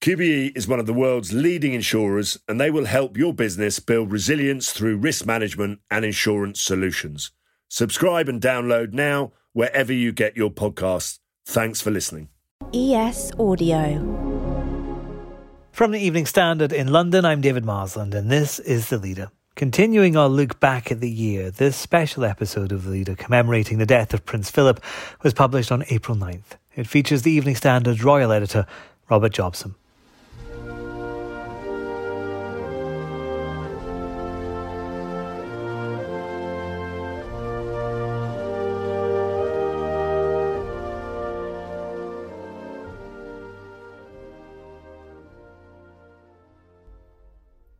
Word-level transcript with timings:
QBE 0.00 0.56
is 0.56 0.68
one 0.68 0.78
of 0.78 0.86
the 0.86 0.92
world's 0.92 1.32
leading 1.32 1.74
insurers 1.74 2.38
and 2.46 2.60
they 2.60 2.70
will 2.70 2.84
help 2.84 3.16
your 3.16 3.34
business 3.34 3.80
build 3.80 4.12
resilience 4.12 4.70
through 4.70 4.96
risk 4.96 5.26
management 5.26 5.80
and 5.90 6.04
insurance 6.04 6.62
solutions. 6.62 7.32
Subscribe 7.68 8.28
and 8.28 8.40
download 8.40 8.92
now 8.92 9.32
wherever 9.54 9.92
you 9.92 10.12
get 10.12 10.36
your 10.36 10.50
podcasts. 10.50 11.18
Thanks 11.46 11.80
for 11.80 11.90
listening. 11.90 12.28
ES 12.72 13.32
Audio. 13.40 13.98
From 15.72 15.90
the 15.90 15.98
Evening 15.98 16.26
Standard 16.26 16.72
in 16.72 16.92
London, 16.92 17.24
I'm 17.24 17.40
David 17.40 17.64
Marsland, 17.64 18.14
and 18.14 18.30
this 18.30 18.60
is 18.60 18.90
The 18.90 18.98
Leader. 18.98 19.32
Continuing 19.56 20.16
our 20.16 20.28
look 20.28 20.60
back 20.60 20.92
at 20.92 21.00
the 21.00 21.10
year, 21.10 21.50
this 21.50 21.76
special 21.76 22.24
episode 22.24 22.70
of 22.70 22.84
The 22.84 22.90
Leader 22.90 23.16
commemorating 23.16 23.78
the 23.78 23.86
death 23.86 24.14
of 24.14 24.24
Prince 24.24 24.48
Philip 24.48 24.80
was 25.24 25.34
published 25.34 25.72
on 25.72 25.82
April 25.90 26.16
9th. 26.16 26.56
It 26.76 26.86
features 26.86 27.22
the 27.22 27.32
Evening 27.32 27.56
Standard's 27.56 28.04
royal 28.04 28.30
editor, 28.30 28.64
Robert 29.10 29.32
Jobson. 29.32 29.74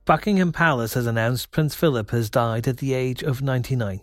Buckingham 0.09 0.53
Palace 0.53 0.95
has 0.95 1.07
announced 1.07 1.51
Prince 1.51 1.75
Philip 1.75 2.13
has 2.13 2.31
died 2.31 2.67
at 2.67 2.79
the 2.79 2.95
age 2.95 3.23
of 3.23 3.43
99. 3.43 4.01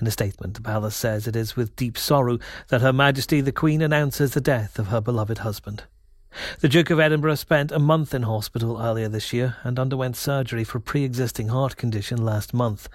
In 0.00 0.06
a 0.08 0.10
statement, 0.10 0.54
the 0.54 0.60
palace 0.60 0.96
says 0.96 1.28
it 1.28 1.36
is 1.36 1.54
with 1.54 1.76
deep 1.76 1.96
sorrow 1.96 2.40
that 2.66 2.80
Her 2.80 2.92
Majesty 2.92 3.40
the 3.40 3.52
Queen 3.52 3.80
announces 3.80 4.34
the 4.34 4.40
death 4.40 4.76
of 4.76 4.88
her 4.88 5.00
beloved 5.00 5.38
husband. 5.38 5.84
The 6.58 6.68
Duke 6.68 6.90
of 6.90 6.98
Edinburgh 6.98 7.36
spent 7.36 7.70
a 7.70 7.78
month 7.78 8.12
in 8.12 8.24
hospital 8.24 8.82
earlier 8.82 9.08
this 9.08 9.32
year 9.32 9.54
and 9.62 9.78
underwent 9.78 10.16
surgery 10.16 10.64
for 10.64 10.78
a 10.78 10.80
pre 10.80 11.04
existing 11.04 11.46
heart 11.46 11.76
condition 11.76 12.24
last 12.24 12.52
month. 12.52 12.88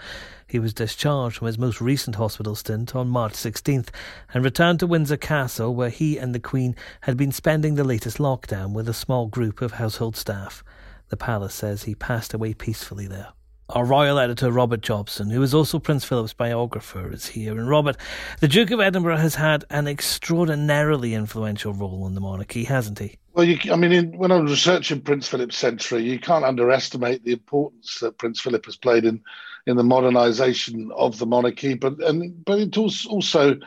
He 0.45 0.59
was 0.59 0.73
discharged 0.73 1.37
from 1.37 1.47
his 1.47 1.57
most 1.57 1.79
recent 1.79 2.17
hospital 2.17 2.55
stint 2.55 2.93
on 2.93 3.07
March 3.07 3.31
16th 3.31 3.87
and 4.33 4.43
returned 4.43 4.81
to 4.81 4.87
Windsor 4.87 5.15
Castle, 5.15 5.73
where 5.73 5.89
he 5.89 6.17
and 6.17 6.35
the 6.35 6.39
Queen 6.41 6.75
had 6.99 7.15
been 7.15 7.31
spending 7.31 7.75
the 7.75 7.85
latest 7.85 8.17
lockdown 8.17 8.73
with 8.73 8.89
a 8.89 8.93
small 8.93 9.27
group 9.27 9.61
of 9.61 9.71
household 9.71 10.17
staff. 10.17 10.65
The 11.11 11.17
palace 11.17 11.53
says 11.53 11.83
he 11.83 11.93
passed 11.93 12.33
away 12.33 12.53
peacefully 12.53 13.05
there. 13.05 13.33
Our 13.67 13.83
royal 13.83 14.17
editor, 14.17 14.49
Robert 14.49 14.79
Jobson, 14.79 15.29
who 15.29 15.41
is 15.41 15.53
also 15.53 15.77
Prince 15.77 16.05
Philip's 16.05 16.31
biographer, 16.31 17.11
is 17.11 17.27
here. 17.27 17.51
And 17.51 17.67
Robert, 17.67 17.97
the 18.39 18.47
Duke 18.47 18.71
of 18.71 18.79
Edinburgh 18.79 19.17
has 19.17 19.35
had 19.35 19.65
an 19.69 19.87
extraordinarily 19.87 21.13
influential 21.13 21.73
role 21.73 22.07
in 22.07 22.15
the 22.15 22.21
monarchy, 22.21 22.63
hasn't 22.63 22.99
he? 22.99 23.17
Well, 23.33 23.43
you, 23.43 23.59
I 23.73 23.75
mean, 23.75 23.91
in, 23.91 24.17
when 24.17 24.31
I 24.31 24.37
was 24.37 24.51
researching 24.51 25.01
Prince 25.01 25.27
Philip's 25.27 25.57
century, 25.57 26.03
you 26.03 26.17
can't 26.17 26.45
underestimate 26.45 27.25
the 27.25 27.33
importance 27.33 27.99
that 27.99 28.17
Prince 28.17 28.39
Philip 28.39 28.65
has 28.65 28.77
played 28.77 29.03
in 29.03 29.21
in 29.67 29.75
the 29.75 29.83
modernisation 29.83 30.91
of 30.95 31.19
the 31.19 31.25
monarchy, 31.25 31.73
but 31.73 31.99
and 31.99 32.43
but 32.45 32.57
it's 32.57 33.05
also 33.05 33.59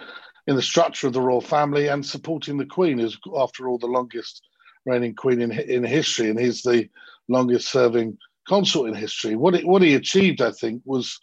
in 0.47 0.57
the 0.57 0.63
structure 0.63 1.07
of 1.07 1.13
the 1.13 1.21
royal 1.21 1.43
family 1.43 1.89
and 1.89 2.07
supporting 2.07 2.57
the 2.57 2.65
Queen, 2.65 2.99
who's 2.99 3.19
after 3.37 3.69
all 3.69 3.77
the 3.77 3.87
longest 3.87 4.43
reigning 4.87 5.15
Queen 5.15 5.41
in 5.41 5.53
in 5.53 5.85
history, 5.85 6.31
and 6.31 6.39
he's 6.39 6.63
the 6.63 6.89
longest 7.29 7.69
serving 7.69 8.19
consort 8.47 8.89
in 8.89 8.95
history. 8.95 9.37
What 9.37 9.55
it, 9.55 9.67
what 9.67 9.83
he 9.83 9.95
achieved, 9.95 10.43
I 10.43 10.51
think, 10.51 10.83
was 10.85 11.19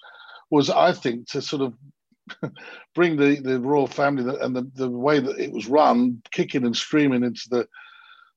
was 0.49 0.69
I 0.69 0.93
think 0.93 1.29
to 1.29 1.41
sort 1.41 1.61
of 1.61 1.73
bring 2.95 3.17
the, 3.17 3.39
the 3.39 3.59
royal 3.59 3.87
family 3.87 4.35
and 4.41 4.55
the, 4.55 4.69
the 4.75 4.89
way 4.89 5.19
that 5.19 5.39
it 5.39 5.51
was 5.51 5.67
run, 5.67 6.21
kicking 6.31 6.65
and 6.65 6.75
screaming 6.75 7.23
into 7.23 7.47
the 7.49 7.67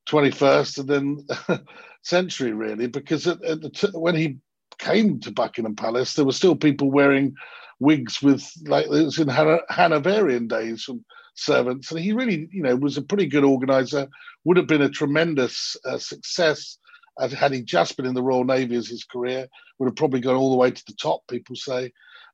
21st 0.09 0.79
and 0.79 0.89
then 0.89 1.67
century, 2.03 2.53
really, 2.53 2.87
because 2.87 3.27
at, 3.27 3.43
at 3.45 3.75
t- 3.75 3.89
when 3.93 4.15
he 4.15 4.39
came 4.79 5.21
to 5.21 5.33
Buckingham 5.33 5.77
Palace, 5.77 6.15
there 6.15 6.25
were 6.25 6.33
still 6.33 6.57
people 6.57 6.91
wearing 6.91 7.35
wigs 7.81 8.23
with 8.23 8.49
like 8.67 8.87
it 8.87 8.91
was 8.91 9.19
in 9.19 9.29
Hanoverian 9.29 10.47
days 10.47 10.85
from 10.85 11.05
servants, 11.35 11.91
and 11.91 12.01
he 12.01 12.13
really, 12.13 12.49
you 12.53 12.63
know, 12.63 12.77
was 12.77 12.97
a 12.97 13.03
pretty 13.03 13.27
good 13.27 13.45
organizer. 13.45 14.09
Would 14.45 14.57
have 14.57 14.67
been 14.67 14.83
a 14.83 14.89
tremendous 14.89 15.77
uh, 15.85 15.99
success 15.99 16.79
had 17.19 17.53
he 17.53 17.63
just 17.63 17.97
been 17.97 18.07
in 18.07 18.15
the 18.15 18.23
Royal 18.23 18.45
Navy 18.45 18.77
as 18.77 18.89
his 18.89 19.05
career, 19.05 19.49
would 19.79 19.87
have 19.87 19.97
probably 19.97 20.21
gone 20.21 20.37
all 20.37 20.51
the 20.51 20.57
way 20.57 20.71
to 20.71 20.85
the 20.87 20.95
top. 20.95 21.21
People 21.29 21.57
say, 21.57 21.93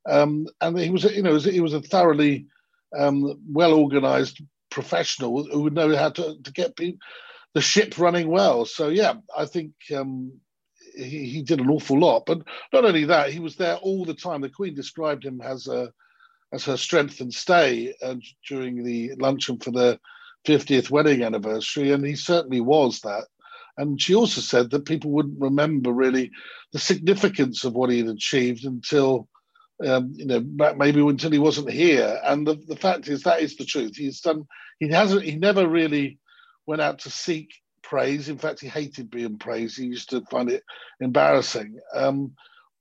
um, 0.08 0.46
and 0.60 0.78
he 0.78 0.90
was, 0.90 1.04
you 1.04 1.22
know, 1.22 1.36
he 1.38 1.60
was 1.60 1.74
a 1.74 1.82
thoroughly 1.82 2.46
um, 2.98 3.40
well 3.50 3.74
organised 3.74 4.40
professional 4.70 5.44
who 5.44 5.62
would 5.62 5.74
know 5.74 5.94
how 5.96 6.10
to, 6.10 6.36
to 6.42 6.52
get 6.52 6.76
the 6.76 7.60
ship 7.60 7.98
running 7.98 8.28
well. 8.28 8.64
So 8.64 8.88
yeah, 8.88 9.14
I 9.36 9.44
think 9.44 9.72
um, 9.94 10.32
he, 10.94 11.26
he 11.26 11.42
did 11.42 11.60
an 11.60 11.70
awful 11.70 11.98
lot. 11.98 12.24
But 12.26 12.42
not 12.72 12.84
only 12.84 13.04
that, 13.06 13.30
he 13.30 13.40
was 13.40 13.56
there 13.56 13.76
all 13.76 14.04
the 14.04 14.14
time. 14.14 14.40
The 14.40 14.48
Queen 14.48 14.74
described 14.74 15.24
him 15.24 15.40
as 15.40 15.66
a 15.66 15.92
as 16.52 16.64
her 16.64 16.76
strength 16.76 17.20
and 17.20 17.32
stay 17.32 17.94
uh, 18.02 18.16
during 18.48 18.84
the 18.84 19.12
luncheon 19.18 19.58
for 19.58 19.70
the 19.70 19.98
50th 20.46 20.90
wedding 20.90 21.22
anniversary, 21.22 21.92
and 21.92 22.04
he 22.04 22.16
certainly 22.16 22.60
was 22.60 23.00
that. 23.00 23.24
And 23.76 24.00
she 24.00 24.14
also 24.14 24.40
said 24.40 24.70
that 24.70 24.84
people 24.84 25.10
wouldn't 25.10 25.40
remember 25.40 25.92
really 25.92 26.30
the 26.72 26.78
significance 26.78 27.64
of 27.64 27.74
what 27.74 27.90
he 27.90 27.98
had 27.98 28.08
achieved 28.08 28.64
until, 28.64 29.28
um, 29.86 30.12
you 30.16 30.26
know, 30.26 30.40
maybe 30.76 31.00
until 31.00 31.30
he 31.30 31.38
wasn't 31.38 31.70
here. 31.70 32.20
And 32.24 32.46
the, 32.46 32.56
the 32.66 32.76
fact 32.76 33.08
is, 33.08 33.22
that 33.22 33.40
is 33.40 33.56
the 33.56 33.64
truth. 33.64 33.96
He's 33.96 34.20
done, 34.20 34.46
he 34.78 34.88
hasn't, 34.88 35.22
he 35.22 35.36
never 35.36 35.68
really 35.68 36.18
went 36.66 36.82
out 36.82 37.00
to 37.00 37.10
seek 37.10 37.50
praise. 37.82 38.28
In 38.28 38.38
fact, 38.38 38.60
he 38.60 38.68
hated 38.68 39.10
being 39.10 39.38
praised. 39.38 39.78
He 39.78 39.86
used 39.86 40.10
to 40.10 40.22
find 40.30 40.50
it 40.50 40.62
embarrassing. 41.00 41.78
Um, 41.94 42.32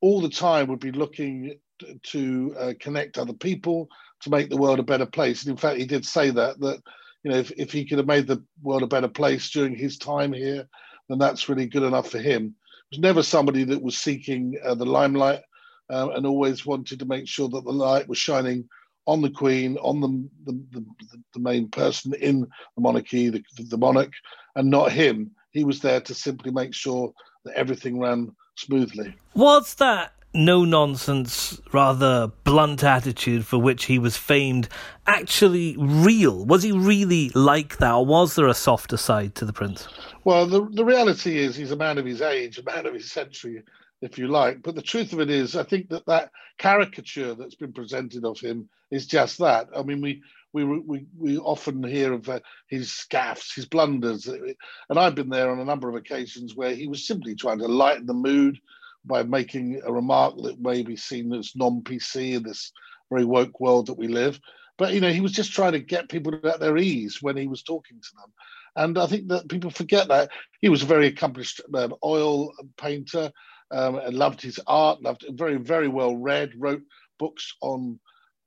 all 0.01 0.21
the 0.21 0.29
time 0.29 0.67
would 0.67 0.79
be 0.79 0.91
looking 0.91 1.59
to 2.03 2.55
uh, 2.59 2.73
connect 2.79 3.17
other 3.17 3.33
people 3.33 3.87
to 4.21 4.29
make 4.29 4.49
the 4.49 4.57
world 4.57 4.79
a 4.79 4.83
better 4.83 5.05
place. 5.05 5.43
And 5.43 5.51
in 5.51 5.57
fact, 5.57 5.79
he 5.79 5.85
did 5.85 6.05
say 6.05 6.29
that 6.31 6.59
that 6.59 6.81
you 7.23 7.31
know, 7.31 7.37
if, 7.37 7.51
if 7.51 7.71
he 7.71 7.85
could 7.85 7.97
have 7.97 8.07
made 8.07 8.27
the 8.27 8.43
world 8.61 8.83
a 8.83 8.87
better 8.87 9.07
place 9.07 9.49
during 9.49 9.75
his 9.75 9.97
time 9.97 10.31
here, 10.31 10.67
then 11.09 11.17
that's 11.17 11.49
really 11.49 11.67
good 11.67 11.83
enough 11.83 12.09
for 12.09 12.19
him. 12.19 12.55
He 12.89 12.97
was 12.97 13.01
never 13.01 13.23
somebody 13.23 13.63
that 13.65 13.81
was 13.81 13.97
seeking 13.97 14.55
uh, 14.63 14.75
the 14.75 14.85
limelight 14.85 15.41
uh, 15.89 16.09
and 16.11 16.25
always 16.25 16.65
wanted 16.65 16.99
to 16.99 17.05
make 17.05 17.27
sure 17.27 17.49
that 17.49 17.63
the 17.63 17.71
light 17.71 18.07
was 18.07 18.17
shining 18.17 18.67
on 19.05 19.21
the 19.21 19.29
Queen, 19.29 19.77
on 19.77 19.99
the 19.99 20.29
the, 20.45 20.63
the, 20.71 20.85
the 21.33 21.39
main 21.39 21.67
person 21.69 22.13
in 22.15 22.41
the 22.41 22.81
monarchy, 22.81 23.29
the, 23.29 23.43
the 23.57 23.77
monarch, 23.77 24.13
and 24.55 24.69
not 24.69 24.91
him. 24.91 25.31
He 25.51 25.63
was 25.63 25.79
there 25.79 26.01
to 26.01 26.13
simply 26.13 26.51
make 26.51 26.73
sure 26.73 27.11
that 27.43 27.55
everything 27.55 27.99
ran 27.99 28.35
smoothly. 28.55 29.15
What's 29.33 29.73
that 29.75 30.13
no 30.33 30.63
nonsense, 30.63 31.59
rather 31.73 32.31
blunt 32.43 32.83
attitude 32.83 33.45
for 33.45 33.57
which 33.57 33.85
he 33.85 33.97
was 33.97 34.17
famed 34.17 34.69
actually 35.07 35.75
real? 35.77 36.45
Was 36.45 36.63
he 36.63 36.71
really 36.71 37.29
like 37.29 37.77
that, 37.77 37.93
or 37.93 38.05
was 38.05 38.35
there 38.35 38.47
a 38.47 38.53
softer 38.53 38.97
side 38.97 39.35
to 39.35 39.45
the 39.45 39.53
prince? 39.53 39.87
Well, 40.23 40.45
the, 40.45 40.67
the 40.71 40.85
reality 40.85 41.37
is 41.37 41.55
he's 41.55 41.71
a 41.71 41.77
man 41.77 41.97
of 41.97 42.05
his 42.05 42.21
age, 42.21 42.57
a 42.57 42.63
man 42.63 42.85
of 42.85 42.93
his 42.93 43.11
century, 43.11 43.63
if 44.01 44.17
you 44.17 44.27
like. 44.27 44.61
But 44.61 44.75
the 44.75 44.81
truth 44.81 45.13
of 45.13 45.19
it 45.19 45.29
is, 45.29 45.55
I 45.55 45.63
think 45.63 45.89
that 45.89 46.05
that 46.05 46.31
caricature 46.57 47.33
that's 47.33 47.55
been 47.55 47.73
presented 47.73 48.25
of 48.25 48.39
him 48.39 48.69
is 48.91 49.07
just 49.07 49.39
that. 49.39 49.69
I 49.75 49.81
mean, 49.81 50.01
we 50.01 50.21
we 50.53 50.63
we, 50.63 51.05
we 51.17 51.37
often 51.37 51.83
hear 51.83 52.13
of 52.13 52.27
uh, 52.29 52.39
his 52.67 52.91
scaffs, 52.91 53.53
his 53.53 53.65
blunders, 53.65 54.27
and 54.27 54.99
I've 54.99 55.15
been 55.15 55.29
there 55.29 55.51
on 55.51 55.59
a 55.59 55.65
number 55.65 55.89
of 55.89 55.95
occasions 55.95 56.55
where 56.55 56.73
he 56.73 56.87
was 56.87 57.05
simply 57.05 57.35
trying 57.35 57.59
to 57.59 57.67
lighten 57.67 58.05
the 58.05 58.13
mood 58.13 58.59
by 59.05 59.23
making 59.23 59.81
a 59.85 59.91
remark 59.91 60.35
that 60.43 60.59
may 60.59 60.83
be 60.83 60.95
seen 60.95 61.33
as 61.33 61.55
non-PC 61.55 62.35
in 62.35 62.43
this 62.43 62.71
very 63.09 63.25
woke 63.25 63.59
world 63.59 63.87
that 63.87 63.97
we 63.97 64.07
live. 64.07 64.39
But 64.77 64.93
you 64.93 65.01
know, 65.01 65.11
he 65.11 65.21
was 65.21 65.31
just 65.31 65.51
trying 65.51 65.73
to 65.73 65.79
get 65.79 66.09
people 66.09 66.33
at 66.47 66.59
their 66.59 66.77
ease 66.77 67.21
when 67.21 67.35
he 67.35 67.47
was 67.47 67.63
talking 67.63 67.99
to 67.99 68.09
them. 68.15 68.31
And 68.75 68.97
I 68.97 69.07
think 69.07 69.27
that 69.27 69.49
people 69.49 69.71
forget 69.71 70.07
that 70.07 70.29
he 70.61 70.69
was 70.69 70.83
a 70.83 70.87
very 70.87 71.07
accomplished 71.07 71.61
um, 71.73 71.95
oil 72.03 72.53
painter 72.77 73.31
um, 73.71 73.95
and 73.95 74.15
loved 74.15 74.41
his 74.41 74.59
art, 74.67 75.01
loved 75.01 75.23
it, 75.23 75.33
very, 75.33 75.57
very 75.57 75.87
well 75.87 76.15
read, 76.15 76.53
wrote 76.57 76.83
books 77.17 77.55
on 77.61 77.99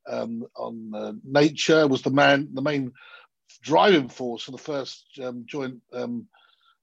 um, 0.05 0.43
on 0.57 0.91
uh, 0.93 1.13
nature, 1.23 1.87
was 1.87 2.01
the 2.01 2.09
man, 2.09 2.49
the 2.53 2.61
main 2.61 2.91
driving 3.61 4.09
force 4.09 4.43
for 4.43 4.51
the 4.51 4.57
first 4.57 5.05
um, 5.23 5.43
joint 5.45 5.81
um, 5.93 6.27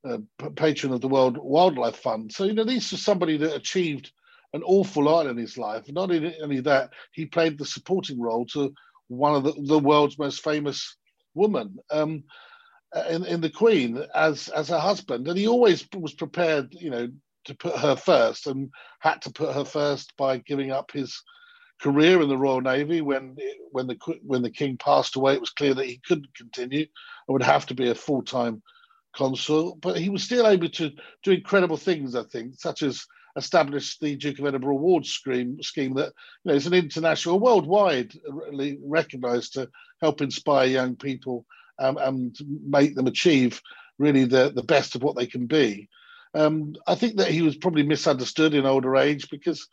uh, 0.09 0.19
patron 0.57 0.93
of 0.93 1.01
the 1.01 1.09
World 1.09 1.39
Wildlife 1.39 1.97
Fund. 1.97 2.33
So, 2.33 2.45
you 2.45 2.55
know, 2.55 2.65
this 2.65 2.93
is 2.93 3.05
somebody 3.05 3.37
that 3.39 3.55
achieved 3.55 4.13
an 4.53 4.63
awful 4.63 5.05
lot 5.05 5.27
in 5.27 5.37
his 5.37 5.57
life. 5.59 5.85
Not 5.89 6.11
only 6.11 6.61
that, 6.61 6.91
he 7.13 7.27
played 7.27 7.59
the 7.59 7.65
supporting 7.65 8.21
role 8.21 8.47
to 8.47 8.73
one 9.09 9.35
of 9.35 9.45
the, 9.45 9.55
the 9.67 9.79
world's 9.79 10.19
most 10.19 10.43
famous 10.43 10.97
women. 11.35 11.79
Um, 11.91 12.25
in, 13.09 13.25
in 13.25 13.41
the 13.41 13.51
Queen 13.51 14.05
as 14.15 14.49
as 14.49 14.69
her 14.69 14.79
husband, 14.79 15.29
and 15.29 15.39
he 15.39 15.47
always 15.47 15.87
was 15.97 16.15
prepared, 16.15 16.75
you 16.75 16.91
know, 16.91 17.09
to 17.45 17.55
put 17.55 17.77
her 17.77 17.97
first, 17.97 18.47
and 18.47 18.71
had 18.99 19.23
to 19.23 19.33
put 19.33 19.55
her 19.55 19.65
first 19.65 20.17
by 20.17 20.39
giving 20.39 20.71
up 20.71 20.91
his 20.91 21.23
career 21.81 22.21
in 22.21 22.29
the 22.29 22.37
Royal 22.37 22.61
Navy. 22.61 23.01
When 23.01 23.37
when 23.71 23.87
the 23.87 23.97
when 24.23 24.43
the 24.43 24.51
King 24.51 24.77
passed 24.77 25.17
away, 25.17 25.35
it 25.35 25.41
was 25.41 25.51
clear 25.51 25.75
that 25.75 25.87
he 25.87 26.01
couldn't 26.07 26.35
continue 26.35 26.81
and 26.81 27.33
would 27.33 27.43
have 27.43 27.67
to 27.67 27.75
be 27.75 27.91
a 27.91 27.95
full 27.95 28.23
time 28.23 28.63
consul. 29.15 29.77
But 29.81 29.99
he 29.99 30.09
was 30.09 30.23
still 30.23 30.47
able 30.47 30.69
to 30.71 30.91
do 31.23 31.33
incredible 31.33 31.77
things, 31.77 32.15
I 32.15 32.25
think, 32.25 32.55
such 32.59 32.83
as 32.83 33.05
establish 33.37 33.99
the 33.99 34.17
Duke 34.17 34.39
of 34.39 34.47
Edinburgh 34.47 34.77
Awards 34.77 35.11
scheme, 35.11 35.63
scheme 35.63 35.95
that 35.95 36.13
you 36.45 36.51
know 36.51 36.55
is 36.55 36.67
an 36.67 36.75
international, 36.75 37.41
worldwide 37.41 38.13
recognised 38.83 39.55
to 39.55 39.69
help 40.01 40.21
inspire 40.21 40.67
young 40.67 40.97
people 40.97 41.47
um, 41.79 41.97
and 41.99 42.37
make 42.67 42.95
them 42.95 43.07
achieve 43.07 43.61
really 43.99 44.25
the, 44.25 44.51
the 44.55 44.63
best 44.63 44.95
of 44.95 45.03
what 45.03 45.17
they 45.17 45.27
can 45.27 45.47
be. 45.47 45.89
Um, 46.35 46.75
I 46.87 46.95
think 46.95 47.17
that 47.17 47.31
he 47.31 47.43
was 47.43 47.57
probably 47.57 47.83
misunderstood 47.83 48.55
in 48.55 48.67
older 48.67 48.97
age 48.97 49.29
because, 49.31 49.67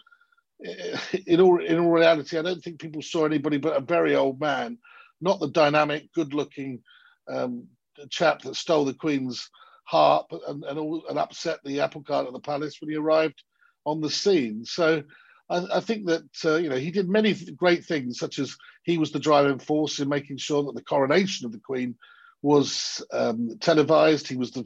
eh, 0.65 0.97
in 1.27 1.39
all 1.39 1.63
in 1.63 1.79
all 1.79 1.91
reality, 1.91 2.37
I 2.37 2.41
don't 2.41 2.61
think 2.61 2.79
people 2.79 3.01
saw 3.01 3.25
anybody 3.25 3.57
but 3.57 3.77
a 3.77 3.81
very 3.81 4.15
old 4.15 4.39
man, 4.39 4.77
not 5.21 5.39
the 5.39 5.49
dynamic, 5.49 6.11
good-looking 6.13 6.81
um, 7.29 7.67
chap 8.09 8.41
that 8.43 8.55
stole 8.55 8.85
the 8.85 8.93
Queen's 8.93 9.49
harp 9.85 10.31
and 10.47 10.63
and, 10.65 10.77
all, 10.77 11.03
and 11.09 11.17
upset 11.17 11.59
the 11.63 11.79
apple 11.79 12.03
cart 12.03 12.27
at 12.27 12.33
the 12.33 12.39
palace 12.39 12.77
when 12.79 12.89
he 12.89 12.97
arrived 12.97 13.41
on 13.85 14.01
the 14.01 14.09
scene. 14.09 14.65
So 14.65 15.03
I, 15.49 15.65
I 15.75 15.79
think 15.79 16.07
that 16.07 16.29
uh, 16.45 16.55
you 16.55 16.69
know 16.69 16.75
he 16.75 16.91
did 16.91 17.09
many 17.09 17.33
great 17.33 17.85
things, 17.85 18.19
such 18.19 18.39
as 18.39 18.55
he 18.83 18.97
was 18.97 19.11
the 19.11 19.19
driving 19.19 19.59
force 19.59 19.99
in 19.99 20.09
making 20.09 20.37
sure 20.37 20.63
that 20.63 20.75
the 20.75 20.83
coronation 20.83 21.45
of 21.45 21.51
the 21.51 21.59
Queen 21.59 21.95
was 22.41 23.03
um, 23.11 23.57
televised. 23.59 24.27
He 24.27 24.37
was 24.37 24.51
the 24.51 24.65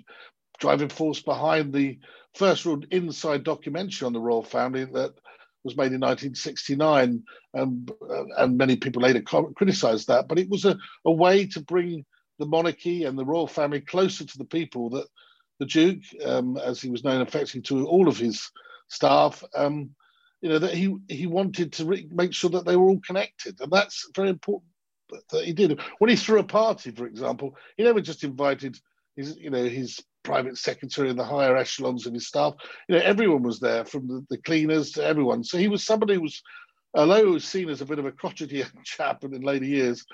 driving 0.59 0.89
force 0.89 1.21
behind 1.21 1.73
the 1.73 1.99
first 2.35 2.65
real 2.65 2.81
inside 2.91 3.43
documentary 3.43 4.05
on 4.05 4.13
the 4.13 4.19
royal 4.19 4.43
family 4.43 4.85
that 4.85 5.13
was 5.63 5.77
made 5.77 5.91
in 5.91 5.99
1969, 5.99 7.23
and 7.53 7.91
and 8.37 8.57
many 8.57 8.75
people 8.75 9.03
later 9.03 9.21
criticised 9.21 10.07
that. 10.07 10.27
But 10.27 10.39
it 10.39 10.49
was 10.49 10.65
a, 10.65 10.77
a 11.05 11.11
way 11.11 11.45
to 11.47 11.61
bring 11.61 12.05
the 12.39 12.45
monarchy 12.45 13.03
and 13.03 13.17
the 13.17 13.25
royal 13.25 13.47
family 13.47 13.81
closer 13.81 14.25
to 14.25 14.37
the 14.37 14.45
people 14.45 14.89
that 14.91 15.07
the 15.59 15.65
Duke, 15.65 16.03
um, 16.25 16.57
as 16.57 16.81
he 16.81 16.89
was 16.89 17.03
known 17.03 17.21
affectionately 17.21 17.61
to 17.61 17.87
all 17.87 18.07
of 18.07 18.17
his 18.17 18.49
staff, 18.87 19.43
um, 19.55 19.91
you 20.41 20.49
know 20.49 20.59
that 20.59 20.73
he 20.73 20.95
he 21.07 21.27
wanted 21.27 21.73
to 21.73 21.85
re- 21.85 22.07
make 22.11 22.33
sure 22.33 22.49
that 22.49 22.65
they 22.65 22.75
were 22.75 22.89
all 22.89 23.01
connected, 23.05 23.61
and 23.61 23.71
that's 23.71 24.09
very 24.15 24.29
important 24.29 24.71
that 25.29 25.45
he 25.45 25.53
did. 25.53 25.79
When 25.99 26.09
he 26.09 26.15
threw 26.15 26.39
a 26.39 26.43
party, 26.43 26.89
for 26.91 27.05
example, 27.05 27.55
he 27.77 27.83
never 27.83 28.01
just 28.01 28.23
invited 28.23 28.79
his 29.15 29.37
you 29.37 29.51
know 29.51 29.63
his 29.63 29.99
private 30.23 30.57
secretary 30.57 31.09
and 31.09 31.19
the 31.19 31.23
higher 31.23 31.55
echelons 31.55 32.05
of 32.05 32.13
his 32.13 32.27
staff. 32.27 32.53
You 32.87 32.95
know, 32.95 33.01
everyone 33.01 33.43
was 33.43 33.59
there, 33.59 33.85
from 33.85 34.07
the, 34.07 34.25
the 34.29 34.37
cleaners 34.37 34.91
to 34.93 35.05
everyone. 35.05 35.43
So 35.43 35.57
he 35.57 35.67
was 35.67 35.83
somebody 35.83 36.15
who 36.15 36.21
was, 36.21 36.41
although 36.93 37.25
he 37.25 37.31
was 37.31 37.45
seen 37.45 37.69
as 37.69 37.81
a 37.81 37.85
bit 37.85 37.99
of 37.99 38.05
a 38.05 38.11
crotchety 38.11 38.63
chap 38.83 39.23
in 39.23 39.41
later 39.41 39.65
years, 39.65 40.05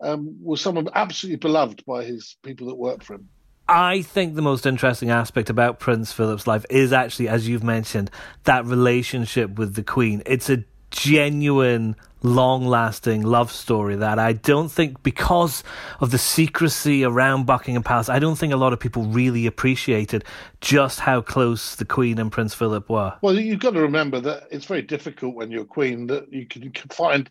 um, 0.00 0.36
was 0.42 0.60
someone 0.60 0.88
absolutely 0.94 1.36
beloved 1.36 1.84
by 1.86 2.04
his 2.04 2.36
people 2.42 2.66
that 2.68 2.74
worked 2.74 3.04
for 3.04 3.14
him. 3.14 3.28
I 3.68 4.02
think 4.02 4.34
the 4.36 4.42
most 4.42 4.64
interesting 4.64 5.10
aspect 5.10 5.50
about 5.50 5.80
Prince 5.80 6.12
Philip's 6.12 6.46
life 6.46 6.64
is 6.70 6.92
actually, 6.92 7.28
as 7.28 7.48
you've 7.48 7.64
mentioned, 7.64 8.10
that 8.44 8.64
relationship 8.64 9.58
with 9.58 9.74
the 9.74 9.82
Queen. 9.82 10.22
It's 10.24 10.48
a 10.48 10.62
genuine, 10.92 11.96
long 12.22 12.64
lasting 12.64 13.22
love 13.22 13.50
story 13.50 13.96
that 13.96 14.20
I 14.20 14.34
don't 14.34 14.68
think, 14.68 15.02
because 15.02 15.64
of 15.98 16.12
the 16.12 16.18
secrecy 16.18 17.02
around 17.02 17.46
Buckingham 17.46 17.82
Palace, 17.82 18.08
I 18.08 18.20
don't 18.20 18.36
think 18.36 18.52
a 18.52 18.56
lot 18.56 18.72
of 18.72 18.78
people 18.78 19.02
really 19.04 19.46
appreciated 19.46 20.24
just 20.60 21.00
how 21.00 21.20
close 21.20 21.74
the 21.74 21.84
Queen 21.84 22.20
and 22.20 22.30
Prince 22.30 22.54
Philip 22.54 22.88
were. 22.88 23.14
Well, 23.20 23.36
you've 23.36 23.58
got 23.58 23.72
to 23.72 23.80
remember 23.80 24.20
that 24.20 24.44
it's 24.52 24.66
very 24.66 24.82
difficult 24.82 25.34
when 25.34 25.50
you're 25.50 25.64
Queen 25.64 26.06
that 26.06 26.32
you 26.32 26.46
can 26.46 26.70
find 26.90 27.28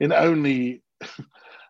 in 0.00 0.12
only. 0.12 0.82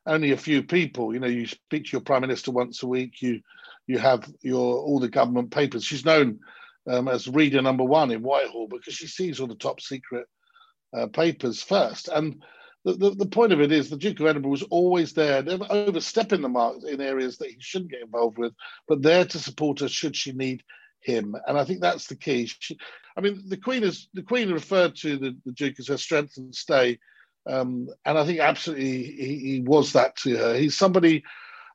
Only 0.09 0.33
a 0.33 0.37
few 0.37 0.63
people. 0.63 1.15
You 1.15 1.21
know, 1.21 1.29
you 1.29 1.47
speak 1.47 1.85
to 1.85 1.93
your 1.93 2.01
prime 2.01 2.23
minister 2.23 2.51
once 2.51 2.83
a 2.83 2.87
week. 2.87 3.23
You 3.23 3.41
you 3.87 3.99
have 3.99 4.29
your 4.43 4.79
all 4.79 4.99
the 4.99 5.09
government 5.09 5.51
papers. 5.51 5.85
She's 5.85 6.05
known 6.05 6.41
um, 6.89 7.09
as 7.09 7.29
reader 7.29 7.63
number 7.63 7.85
one 7.85 8.11
in 8.11 8.23
Whitehall 8.23 8.69
because 8.69 8.95
she 8.95 9.07
sees 9.07 9.41
all 9.41 9.47
the 9.47 9.55
top 9.55 9.81
secret 9.81 10.27
uh, 10.97 11.07
papers 11.07 11.63
first. 11.63 12.09
And 12.09 12.43
the, 12.85 12.95
the, 12.95 13.11
the, 13.11 13.27
point 13.27 13.53
of 13.53 13.61
it 13.61 13.73
is 13.73 13.91
the 13.91 13.97
Duke 13.97 14.21
of 14.21 14.27
Edinburgh 14.27 14.51
was 14.51 14.63
always 14.65 15.13
there, 15.13 15.43
never 15.43 15.67
overstepping 15.69 16.41
the 16.41 16.49
mark 16.49 16.77
in 16.87 17.01
areas 17.01 17.37
that 17.39 17.51
he 17.51 17.57
shouldn't 17.59 17.91
get 17.91 18.03
involved 18.03 18.39
with, 18.39 18.53
but 18.87 19.03
there 19.03 19.25
to 19.25 19.39
support 19.39 19.81
her 19.81 19.89
should 19.89 20.17
she 20.17 20.33
need 20.33 20.63
him. 21.01 21.35
And 21.47 21.59
I 21.59 21.65
think 21.65 21.81
that's 21.81 22.07
the 22.07 22.17
key. 22.17 22.47
She, 22.59 22.79
I 23.17 23.21
mean, 23.21 23.43
the 23.49 23.57
Queen 23.57 23.83
is 23.83 24.09
the 24.15 24.23
Queen 24.23 24.53
referred 24.53 24.95
to 24.97 25.19
the, 25.19 25.37
the 25.45 25.53
Duke 25.53 25.79
as 25.79 25.89
her 25.89 25.99
strength 25.99 26.37
and 26.37 26.55
stay. 26.55 26.99
Um, 27.49 27.89
and 28.05 28.19
I 28.19 28.27
think 28.27 28.41
absolutely 28.41 29.03
he, 29.05 29.39
he 29.39 29.61
was 29.61 29.95
that 29.95 30.17
to 30.19 30.37
her. 30.37 30.55
He's 30.55 30.77
somebody 30.77 31.25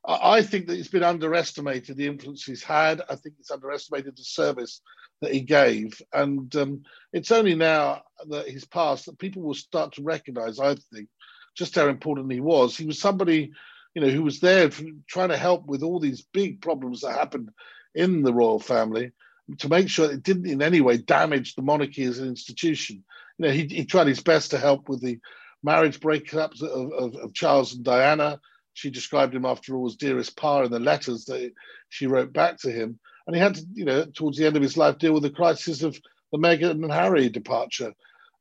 I 0.06 0.42
think 0.42 0.66
that 0.66 0.78
it's 0.78 0.88
been 0.88 1.02
underestimated 1.02 1.96
the 1.96 2.06
influence 2.06 2.44
he's 2.44 2.62
had. 2.62 3.00
I 3.08 3.16
think 3.16 3.36
it's 3.38 3.50
underestimated 3.50 4.16
the 4.16 4.22
service 4.22 4.82
that 5.22 5.32
he 5.32 5.40
gave, 5.40 6.00
and 6.12 6.54
um, 6.56 6.82
it's 7.12 7.30
only 7.30 7.54
now 7.54 8.02
that 8.28 8.46
he's 8.46 8.66
passed 8.66 9.06
that 9.06 9.18
people 9.18 9.42
will 9.42 9.54
start 9.54 9.94
to 9.94 10.02
recognise. 10.02 10.60
I 10.60 10.74
think 10.92 11.08
just 11.56 11.74
how 11.74 11.88
important 11.88 12.30
he 12.32 12.40
was. 12.40 12.76
He 12.76 12.84
was 12.84 12.98
somebody, 12.98 13.52
you 13.94 14.02
know, 14.02 14.10
who 14.10 14.22
was 14.22 14.40
there 14.40 14.70
trying 15.06 15.30
to 15.30 15.38
help 15.38 15.66
with 15.66 15.82
all 15.82 16.00
these 16.00 16.26
big 16.34 16.60
problems 16.60 17.00
that 17.00 17.12
happened 17.12 17.48
in 17.94 18.22
the 18.22 18.34
royal 18.34 18.60
family 18.60 19.12
to 19.58 19.68
make 19.70 19.88
sure 19.88 20.10
it 20.10 20.22
didn't 20.22 20.46
in 20.46 20.60
any 20.60 20.82
way 20.82 20.98
damage 20.98 21.54
the 21.54 21.62
monarchy 21.62 22.02
as 22.02 22.18
an 22.18 22.28
institution. 22.28 23.04
You 23.38 23.46
know, 23.46 23.52
he, 23.52 23.66
he 23.68 23.84
tried 23.86 24.08
his 24.08 24.22
best 24.22 24.50
to 24.50 24.58
help 24.58 24.88
with 24.88 25.00
the 25.00 25.18
marriage 25.64 25.98
breakups 25.98 26.62
of, 26.62 26.92
of, 26.92 27.16
of 27.16 27.34
Charles 27.34 27.74
and 27.74 27.84
Diana 27.84 28.38
she 28.74 28.90
described 28.90 29.34
him 29.34 29.46
after 29.46 29.74
all 29.74 29.86
as 29.86 29.96
dearest 29.96 30.36
pa 30.36 30.62
in 30.62 30.70
the 30.70 30.80
letters 30.80 31.24
that 31.26 31.52
she 31.88 32.06
wrote 32.06 32.32
back 32.32 32.58
to 32.58 32.70
him. 32.70 32.98
And 33.26 33.34
he 33.34 33.40
had 33.40 33.54
to, 33.54 33.62
you 33.72 33.84
know, 33.84 34.04
towards 34.04 34.36
the 34.36 34.46
end 34.46 34.56
of 34.56 34.62
his 34.62 34.76
life, 34.76 34.98
deal 34.98 35.14
with 35.14 35.22
the 35.22 35.30
crisis 35.30 35.82
of 35.82 35.98
the 36.32 36.38
Meghan 36.38 36.82
and 36.82 36.92
Harry 36.92 37.28
departure. 37.28 37.94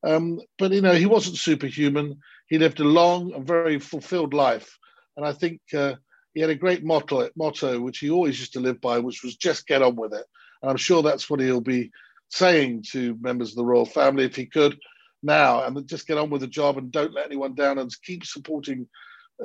Um, 0.03 0.42
but, 0.58 0.72
you 0.72 0.82
know, 0.82 0.96
he 0.96 1.06
wasn't 1.06 1.38
superhuman. 1.38 2.20
He 2.48 2.58
lived 2.58 2.80
a 2.80 2.84
long 2.84 3.34
and 3.34 3.48
very 3.48 3.80
fulfilled 3.80 4.34
life. 4.34 4.77
And 5.15 5.25
I 5.25 5.32
think 5.32 5.62
uh, 5.74 5.96
he 6.34 6.42
had 6.42 6.50
a 6.50 6.56
great 6.56 6.84
motto, 6.84 7.30
motto, 7.38 7.80
which 7.80 8.00
he 8.00 8.10
always 8.10 8.39
used 8.39 8.53
to 8.53 8.60
live 8.60 8.82
by, 8.82 9.00
which 9.00 9.24
was 9.24 9.38
just 9.38 9.68
get 9.68 9.84
on 9.84 9.96
with 9.96 10.13
it. 10.13 10.25
And 10.62 10.72
I'm 10.72 10.77
sure 10.77 11.03
that's 11.03 11.30
what 11.30 11.39
he'll 11.39 11.62
be 11.62 11.92
saying 12.30 12.84
to 12.92 13.15
members 13.22 13.51
of 13.51 13.58
the 13.58 13.65
royal 13.65 13.86
family 13.86 14.25
if 14.25 14.36
he 14.36 14.48
could 14.48 14.77
now, 15.24 15.63
and 15.63 15.88
just 15.88 16.08
get 16.08 16.18
on 16.18 16.30
with 16.30 16.42
the 16.42 16.48
job 16.48 16.77
and 16.77 16.92
don't 16.92 17.13
let 17.13 17.25
anyone 17.25 17.56
down 17.56 17.80
and 17.80 17.94
keep 18.03 18.25
supporting 18.25 18.88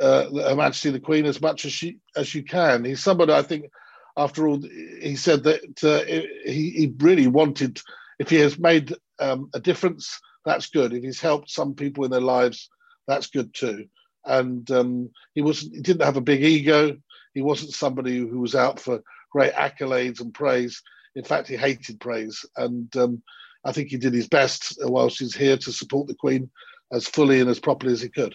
uh, 0.01 0.31
Her 0.31 0.57
Majesty 0.57 0.91
the 0.91 1.01
Queen 1.01 1.27
as 1.27 1.41
much 1.41 1.65
as 1.65 1.73
she 1.73 1.99
as 2.17 2.35
you 2.35 2.43
can. 2.43 2.85
He's 2.85 3.03
somebody 3.03 3.33
I 3.33 3.43
think, 3.43 3.71
after 4.17 4.49
all, 4.49 4.61
he 4.61 5.17
said 5.17 5.45
that 5.45 5.85
uh, 5.85 6.05
he, 6.45 6.71
he 6.71 6.95
really 6.99 7.27
wanted. 7.27 7.81
If 8.19 8.31
he 8.31 8.37
has 8.37 8.59
made 8.59 8.95
um, 9.21 9.49
a 9.55 9.61
difference, 9.61 10.21
that's 10.45 10.69
good. 10.69 10.93
If 10.93 11.03
he's 11.05 11.21
helped 11.21 11.51
some 11.51 11.75
people 11.75 12.05
in 12.05 12.11
their 12.11 12.21
lives, 12.21 12.69
that's 13.07 13.29
good 13.29 13.55
too. 13.55 13.87
And 14.25 14.69
um, 14.71 15.11
he 15.35 15.43
wasn't. 15.43 15.77
he 15.77 15.83
didn't 15.83 16.05
have 16.05 16.17
a 16.17 16.23
big 16.23 16.43
ego. 16.43 16.97
He 17.35 17.43
wasn't 17.43 17.75
somebody 17.75 18.19
who 18.19 18.41
was 18.41 18.55
out 18.55 18.81
for 18.81 19.03
great 19.31 19.53
accolades 19.55 20.21
and 20.21 20.35
praise. 20.35 20.83
In 21.15 21.25
fact, 21.25 21.49
he 21.49 21.57
hated 21.57 22.01
praise, 22.01 22.45
and 22.57 22.95
um, 22.97 23.23
I 23.69 23.73
think 23.73 23.91
he 23.91 23.99
did 23.99 24.15
his 24.15 24.27
best 24.27 24.79
whilst 24.81 25.19
he's 25.19 25.37
here 25.37 25.59
to 25.59 25.73
support 25.73 26.09
the 26.09 26.15
Queen 26.15 26.49
as 26.91 27.07
fully 27.07 27.39
and 27.39 27.51
as 27.51 27.61
properly 27.61 27.93
as 27.93 28.01
he 28.01 28.09
could. 28.09 28.35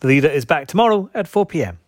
The 0.00 0.08
leader 0.08 0.28
is 0.28 0.44
back 0.44 0.68
tomorrow 0.68 1.08
at 1.14 1.26
4 1.26 1.46
pm. 1.46 1.78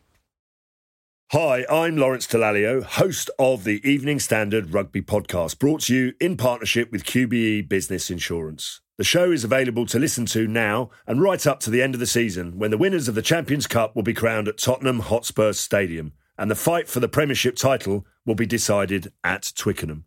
Hi, 1.32 1.66
I'm 1.70 1.98
Lawrence 1.98 2.26
Dallaglio, 2.26 2.82
host 2.82 3.28
of 3.38 3.64
the 3.64 3.86
Evening 3.86 4.18
Standard 4.18 4.72
Rugby 4.72 5.02
Podcast, 5.02 5.58
brought 5.58 5.82
to 5.82 5.94
you 5.94 6.14
in 6.20 6.38
partnership 6.38 6.90
with 6.90 7.04
QBE 7.04 7.68
Business 7.68 8.10
Insurance. 8.10 8.80
The 8.96 9.04
show 9.04 9.30
is 9.30 9.44
available 9.44 9.84
to 9.86 9.98
listen 9.98 10.24
to 10.26 10.46
now 10.46 10.88
and 11.06 11.20
right 11.20 11.46
up 11.46 11.60
to 11.60 11.70
the 11.70 11.82
end 11.82 11.92
of 11.92 12.00
the 12.00 12.06
season 12.06 12.58
when 12.58 12.70
the 12.70 12.78
winners 12.78 13.08
of 13.08 13.14
the 13.14 13.20
Champions 13.20 13.66
Cup 13.66 13.94
will 13.94 14.04
be 14.04 14.14
crowned 14.14 14.48
at 14.48 14.56
Tottenham 14.56 15.00
Hotspur 15.00 15.52
Stadium 15.52 16.12
and 16.38 16.50
the 16.50 16.54
fight 16.54 16.88
for 16.88 17.00
the 17.00 17.08
Premiership 17.08 17.56
title 17.56 18.06
will 18.24 18.36
be 18.36 18.46
decided 18.46 19.12
at 19.22 19.52
Twickenham. 19.54 20.06